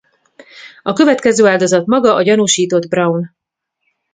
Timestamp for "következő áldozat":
0.93-1.85